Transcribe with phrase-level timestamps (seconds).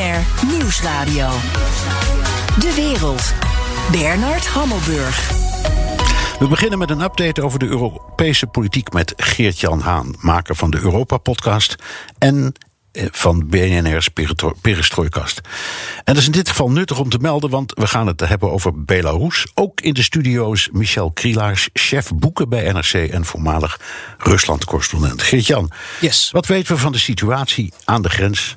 [0.00, 1.28] BNR Nieuwsradio.
[2.58, 3.34] De wereld.
[3.90, 5.30] Bernard Hammelburg.
[6.38, 10.80] We beginnen met een update over de Europese politiek met Geert-Jan Haan, maker van de
[10.80, 11.74] Europa-podcast
[12.18, 12.52] en
[12.92, 14.08] eh, van BNR's
[14.60, 15.40] Perestrooikast.
[15.96, 18.52] En dat is in dit geval nuttig om te melden, want we gaan het hebben
[18.52, 19.46] over Belarus.
[19.54, 23.80] Ook in de studio's Michel Krielaars, chef boeken bij NRC en voormalig
[24.18, 25.22] Rusland-correspondent.
[25.22, 26.30] Geert-Jan, yes.
[26.30, 28.56] wat weten we van de situatie aan de grens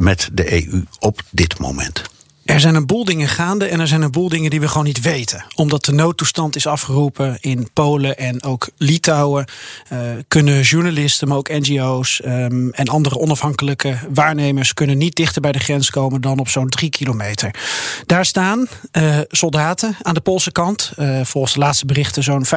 [0.00, 2.02] met de EU op dit moment?
[2.44, 4.84] Er zijn een boel dingen gaande en er zijn een boel dingen die we gewoon
[4.84, 5.44] niet weten.
[5.54, 9.44] Omdat de noodtoestand is afgeroepen in Polen en ook Litouwen,
[9.92, 15.52] uh, kunnen journalisten, maar ook NGO's um, en andere onafhankelijke waarnemers kunnen niet dichter bij
[15.52, 17.54] de grens komen dan op zo'n drie kilometer.
[18.06, 22.50] Daar staan uh, soldaten aan de Poolse kant, uh, volgens de laatste berichten zo'n 15.000.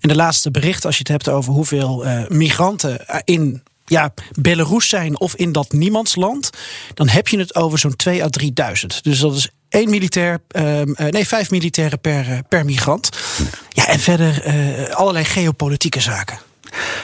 [0.00, 5.20] En de laatste bericht, als je het hebt over hoeveel migranten in ja, Belarus zijn
[5.20, 6.50] of in dat niemandsland,
[6.94, 9.04] dan heb je het over zo'n 2 à 3000.
[9.04, 13.08] Dus dat is één militair, uh, nee, vijf militairen per, uh, per migrant.
[13.68, 16.38] Ja, en verder uh, allerlei geopolitieke zaken.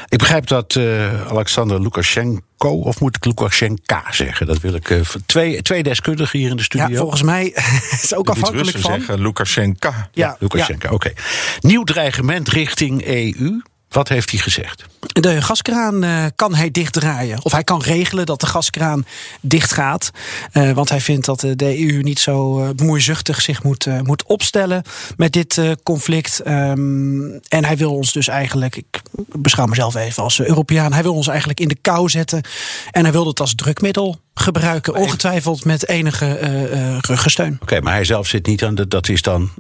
[0.09, 4.47] Ik begrijp dat uh, Alexander Lukashenko, of moet ik Lukashenka zeggen?
[4.47, 4.91] Dat wil ik.
[4.91, 6.89] Uh, twee, twee deskundigen hier in de studio.
[6.89, 7.45] Ja, volgens mij
[7.91, 8.93] is het ook afhankelijk Russen van.
[8.93, 9.91] zeggen Lukashenka.
[9.91, 10.95] Ja, ja Lukashenka, ja.
[10.95, 11.09] oké.
[11.09, 11.25] Okay.
[11.61, 13.61] Nieuw dreigement richting EU.
[13.89, 14.85] Wat heeft hij gezegd?
[15.01, 17.45] De gaskraan uh, kan hij dichtdraaien.
[17.45, 19.07] Of hij kan regelen dat de gaskraan
[19.41, 20.11] dichtgaat.
[20.53, 24.83] Uh, want hij vindt dat de EU niet zo uh, bemoeizuchtig zich moet, moet opstellen
[25.17, 26.41] met dit conflict.
[26.47, 31.15] Um, en hij wil ons dus eigenlijk, ik beschouw mezelf even als Europeaan, hij wil
[31.15, 32.43] ons eigenlijk in de kou zetten.
[32.91, 34.95] En hij wil het als drukmiddel gebruiken.
[34.95, 37.53] Ongetwijfeld met enige gesteun.
[37.53, 38.89] Oké, okay, maar hij zelf zit niet aan de.
[38.89, 39.51] Dat is dan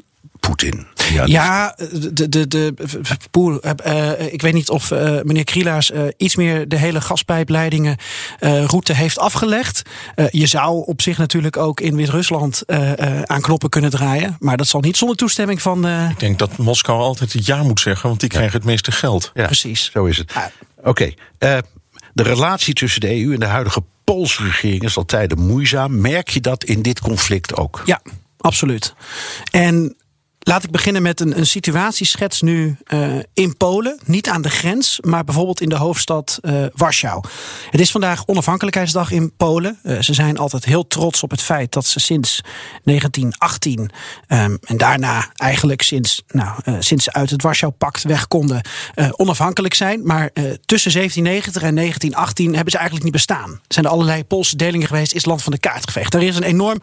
[0.40, 0.86] Poetin.
[1.12, 1.74] Ja, ja,
[2.12, 2.74] de, de, de,
[3.30, 7.96] Poer, uh, ik weet niet of uh, meneer Krielaars uh, iets meer de hele gaspijpleidingen
[8.40, 9.82] route heeft afgelegd.
[10.30, 12.62] je zou op zich natuurlijk ook in Wit-Rusland
[13.24, 14.36] aan knoppen kunnen draaien.
[14.38, 15.86] Maar dat zal niet zonder toestemming van.
[16.10, 19.30] Ik denk dat Moskou altijd het ja moet zeggen, want die krijgen het meeste geld.
[19.34, 19.90] Ja, Precies.
[19.92, 20.32] Zo is het.
[20.76, 20.88] Oké.
[20.88, 21.62] Okay.
[22.12, 23.82] de relatie tussen de EU en de huidige
[24.14, 26.00] Poolse regering is al tijden moeizaam.
[26.00, 27.82] Merk je dat in dit conflict ook?
[27.84, 28.02] Ja,
[28.38, 28.94] absoluut.
[29.50, 29.96] En
[30.48, 33.98] Laat ik beginnen met een, een situatieschets nu uh, in Polen.
[34.04, 37.24] Niet aan de grens, maar bijvoorbeeld in de hoofdstad uh, Warschau.
[37.70, 39.78] Het is vandaag onafhankelijkheidsdag in Polen.
[39.82, 42.40] Uh, ze zijn altijd heel trots op het feit dat ze sinds
[42.84, 48.60] 1918 um, en daarna eigenlijk sinds, nou, sinds ze uit het Warschau-pact weg konden
[49.10, 50.00] onafhankelijk zijn.
[50.04, 50.30] Maar
[50.64, 53.50] tussen 1790 en 1918 hebben ze eigenlijk niet bestaan.
[53.50, 56.14] Er zijn er allerlei Poolse delingen geweest, is land van de kaart geveegd.
[56.14, 56.80] Er is een enorm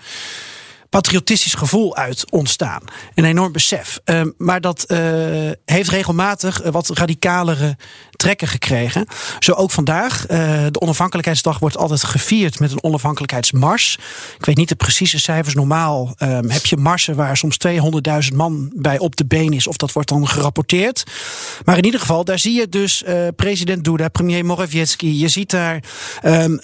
[0.95, 2.81] patriotistisch gevoel uit ontstaan.
[3.13, 3.99] Een enorm besef.
[4.05, 4.99] Uh, maar dat uh,
[5.65, 7.77] heeft regelmatig wat radicalere
[8.11, 9.07] trekken gekregen.
[9.39, 10.21] Zo ook vandaag.
[10.29, 10.37] Uh,
[10.71, 13.97] de onafhankelijkheidsdag wordt altijd gevierd met een onafhankelijkheidsmars.
[14.37, 15.55] Ik weet niet de precieze cijfers.
[15.55, 19.67] Normaal um, heb je marsen waar soms 200.000 man bij op de been is.
[19.67, 21.03] Of dat wordt dan gerapporteerd.
[21.65, 23.03] Maar in ieder geval, daar zie je dus
[23.35, 25.19] president Duda, premier Morawiecki.
[25.19, 25.83] Je ziet daar...
[26.23, 26.59] Um,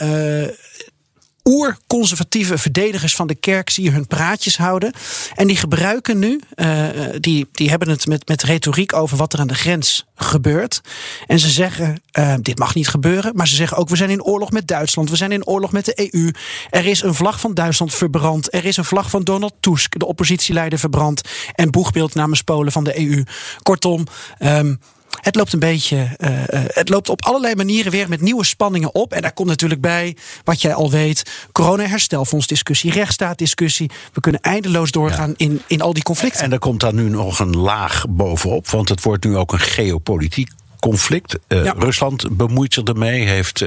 [1.43, 4.93] oer-conservatieve verdedigers van de kerk zie je hun praatjes houden.
[5.35, 6.87] En die gebruiken nu, uh,
[7.19, 10.81] die, die hebben het met, met retoriek over wat er aan de grens gebeurt.
[11.27, 13.35] En ze zeggen, uh, dit mag niet gebeuren.
[13.35, 15.09] Maar ze zeggen ook, we zijn in oorlog met Duitsland.
[15.09, 16.31] We zijn in oorlog met de EU.
[16.69, 18.53] Er is een vlag van Duitsland verbrand.
[18.53, 21.21] Er is een vlag van Donald Tusk, de oppositieleider, verbrand.
[21.53, 23.23] En boegbeeld namens Polen van de EU.
[23.61, 24.07] Kortom...
[24.39, 24.79] Um,
[25.21, 26.07] het loopt een beetje.
[26.17, 29.13] Uh, uh, het loopt op allerlei manieren weer met nieuwe spanningen op.
[29.13, 33.91] En daar komt natuurlijk bij, wat jij al weet, corona-herstelfondsdiscussie, rechtsstaatdiscussie.
[34.13, 35.45] We kunnen eindeloos doorgaan ja.
[35.45, 36.43] in, in al die conflicten.
[36.43, 39.59] En er komt daar nu nog een laag bovenop, want het wordt nu ook een
[39.59, 40.49] geopolitiek
[40.81, 41.39] conflict.
[41.47, 41.73] Uh, ja.
[41.77, 43.65] Rusland bemoeit zich ermee, heeft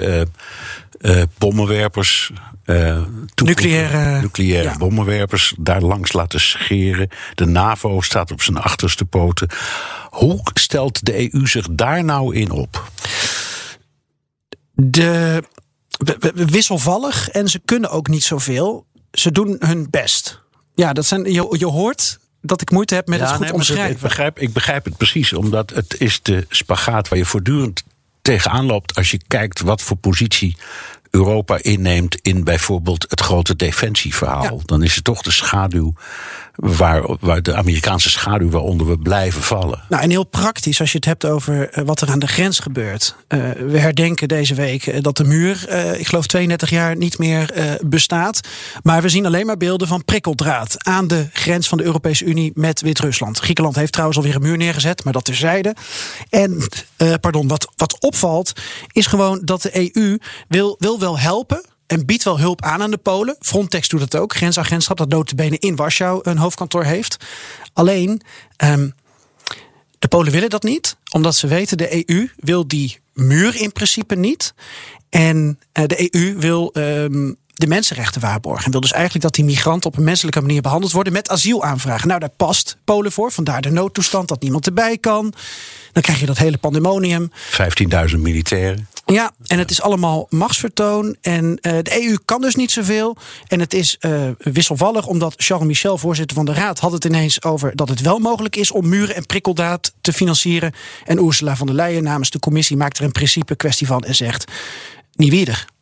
[1.39, 2.33] bommenwerpers
[2.67, 3.03] uh,
[3.45, 4.77] nucleaire, nucleaire ja.
[4.77, 7.09] bommenwerpers daar langs laten scheren.
[7.35, 9.49] De NAVO staat op zijn achterste poten.
[10.11, 12.91] Hoe stelt de EU zich daar nou in op?
[14.73, 15.43] De,
[16.35, 18.87] wisselvallig en ze kunnen ook niet zoveel.
[19.11, 20.43] Ze doen hun best.
[20.75, 23.53] Ja, dat zijn, je, je hoort dat ik moeite heb met ja, het goed nee,
[23.53, 23.95] omschrijven.
[23.95, 27.83] Ik begrijp, ik begrijp het precies, omdat het is de spagaat waar je voortdurend
[28.23, 30.57] tegenaan loopt als je kijkt wat voor positie
[31.15, 34.43] Europa inneemt in bijvoorbeeld het grote defensieverhaal.
[34.43, 34.63] Ja.
[34.65, 35.93] Dan is het toch de schaduw
[36.55, 39.83] waar, waar de Amerikaanse schaduw waaronder we blijven vallen.
[39.89, 42.59] Nou, en heel praktisch als je het hebt over uh, wat er aan de grens
[42.59, 43.17] gebeurt.
[43.29, 45.69] Uh, we herdenken deze week uh, dat de muur,
[45.99, 48.41] ik geloof 32 jaar, niet meer bestaat.
[48.83, 52.53] Maar we zien alleen maar beelden van prikkeldraad aan de grens van de Europese Unie
[52.55, 53.39] met Wit-Rusland.
[53.39, 55.75] Griekenland heeft trouwens alweer een muur neergezet, maar dat terzijde.
[56.31, 56.69] En,
[57.21, 58.53] pardon, wat, wat opvalt
[58.93, 60.19] is gewoon dat de EU
[60.49, 61.65] wil, wil wel helpen.
[61.87, 63.37] en biedt wel hulp aan aan de Polen.
[63.41, 64.35] Frontex doet dat ook.
[64.35, 67.17] Grensagentschap dat notabene in Warschau een hoofdkantoor heeft.
[67.73, 68.21] Alleen,
[68.65, 68.95] um,
[69.99, 74.15] de Polen willen dat niet, omdat ze weten de EU wil die muur in principe
[74.15, 74.55] niet.
[75.11, 78.65] En uh, de EU wil um, de mensenrechten waarborgen.
[78.65, 82.09] En wil dus eigenlijk dat die migranten op een menselijke manier behandeld worden met asielaanvragen.
[82.09, 83.33] Nou, daar past Polen voor.
[83.33, 85.35] Vandaar de noodtoestand dat niemand erbij kan.
[85.93, 87.31] Dan krijg je dat hele pandemonium.
[88.11, 88.89] 15.000 militairen.
[89.07, 91.17] Ja, en het is allemaal machtsvertoon.
[91.21, 93.17] En uh, de EU kan dus niet zoveel.
[93.47, 97.43] En het is uh, wisselvallig, omdat Charles Michel, voorzitter van de Raad, had het ineens
[97.43, 100.73] over dat het wel mogelijk is om muren en prikkeldaad te financieren.
[101.05, 104.15] En Ursula von der Leyen namens de commissie maakt er een principe kwestie van en
[104.15, 104.53] zegt:
[105.13, 105.73] niet weer.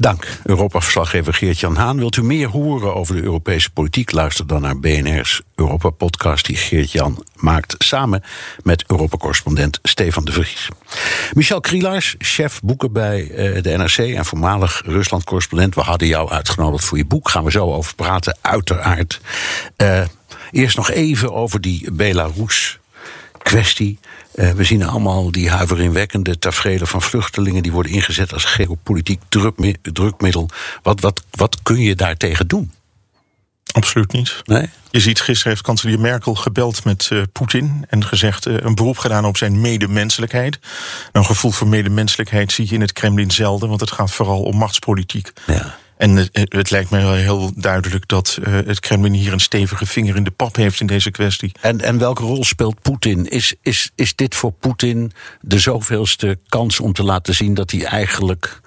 [0.00, 1.96] Dank, Europa-verslaggever Geert-Jan Haan.
[1.96, 4.12] Wilt u meer horen over de Europese politiek?
[4.12, 7.74] Luister dan naar BNR's Europa-podcast die Geert-Jan maakt...
[7.78, 8.22] samen
[8.62, 10.68] met Europa-correspondent Stefan de Vries.
[11.32, 13.98] Michel Krielaars, chef boeken bij eh, de NRC...
[13.98, 15.74] en voormalig Rusland-correspondent.
[15.74, 17.28] We hadden jou uitgenodigd voor je boek.
[17.28, 19.20] Gaan we zo over praten, uiteraard.
[19.76, 20.02] Uh,
[20.50, 21.88] eerst nog even over die
[23.42, 23.98] Belarus-kwestie...
[24.34, 29.20] Uh, we zien allemaal die huiveringwekkende tafereelen van vluchtelingen die worden ingezet als geopolitiek
[29.82, 30.48] drukmiddel.
[30.82, 32.72] Wat, wat, wat kun je daartegen doen?
[33.72, 34.42] Absoluut niet.
[34.44, 34.70] Nee?
[34.90, 38.98] Je ziet, gisteren heeft kanselier Merkel gebeld met uh, Poetin en gezegd uh, een beroep
[38.98, 40.58] gedaan op zijn medemenselijkheid.
[40.60, 40.70] Nou,
[41.12, 44.56] een gevoel voor medemenselijkheid zie je in het Kremlin zelden, want het gaat vooral om
[44.56, 45.32] machtspolitiek.
[45.46, 45.78] Ja.
[46.00, 50.16] En het, lijkt mij wel heel duidelijk dat uh, het Kremlin hier een stevige vinger
[50.16, 51.52] in de pap heeft in deze kwestie.
[51.60, 53.28] En, en welke rol speelt Poetin?
[53.28, 57.84] Is, is, is dit voor Poetin de zoveelste kans om te laten zien dat hij
[57.84, 58.60] eigenlijk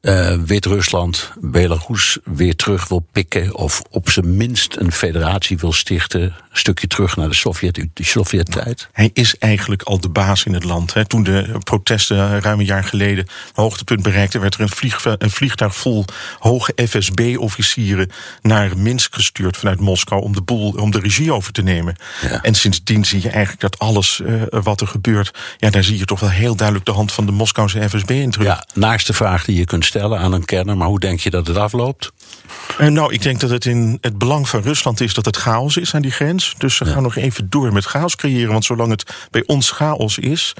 [0.00, 3.54] uh, Wit-Rusland, Belarus weer terug wil pikken.
[3.54, 6.34] Of op zijn minst een federatie wil stichten.
[6.58, 8.06] Stukje terug naar de Sovjet-tijd.
[8.06, 10.94] Sovjet Hij is eigenlijk al de baas in het land.
[10.94, 11.04] Hè.
[11.04, 15.30] Toen de protesten ruim een jaar geleden een hoogtepunt bereikten, werd er een, vlieg, een
[15.30, 16.04] vliegtuig vol
[16.38, 18.10] hoge FSB-officieren
[18.42, 21.96] naar Minsk gestuurd vanuit Moskou om de boel, om de regie over te nemen.
[22.20, 22.42] Ja.
[22.42, 26.04] En sindsdien zie je eigenlijk dat alles uh, wat er gebeurt, ja, daar zie je
[26.04, 28.46] toch wel heel duidelijk de hand van de Moskouse FSB in terug.
[28.46, 31.30] Ja, naast de vraag die je kunt stellen aan een kenner, maar hoe denk je
[31.30, 32.12] dat het afloopt?
[32.80, 35.76] Uh, nou, ik denk dat het in het belang van Rusland is dat het chaos
[35.76, 36.54] is aan die grens.
[36.58, 36.92] Dus we ja.
[36.92, 38.52] gaan nog even door met chaos creëren.
[38.52, 40.54] Want zolang het bij ons chaos is,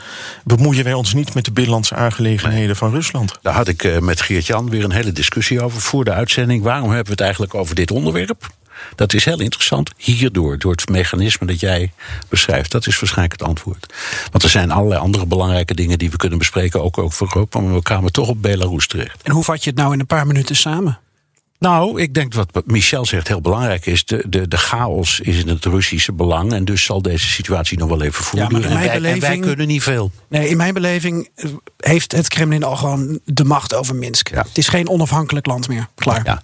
[0.44, 2.74] bemoeien wij ons niet met de binnenlandse aangelegenheden nee.
[2.74, 3.38] van Rusland.
[3.42, 6.62] Daar had ik uh, met Geert-Jan weer een hele discussie over voor de uitzending.
[6.62, 8.50] Waarom hebben we het eigenlijk over dit onderwerp?
[8.94, 9.90] Dat is heel interessant.
[9.96, 11.92] Hierdoor, door het mechanisme dat jij
[12.28, 12.70] beschrijft.
[12.70, 13.94] Dat is waarschijnlijk het antwoord.
[14.30, 17.60] Want er zijn allerlei andere belangrijke dingen die we kunnen bespreken, ook over Europa.
[17.60, 19.22] Maar we kwamen toch op Belarus terecht.
[19.22, 20.98] En hoe vat je het nou in een paar minuten samen?
[21.58, 24.04] Nou, ik denk wat Michel zegt heel belangrijk is.
[24.04, 26.52] De, de, de chaos is in het Russische belang.
[26.52, 28.60] En dus zal deze situatie nog wel even voortduren.
[28.60, 30.10] Ja, en, wij, beleving, en wij kunnen niet veel.
[30.28, 31.28] Nee, in mijn beleving
[31.76, 34.30] heeft het Kremlin al gewoon de macht over Minsk.
[34.30, 34.42] Ja.
[34.42, 35.88] Het is geen onafhankelijk land meer.
[35.94, 36.24] Klaar.
[36.24, 36.42] Ja,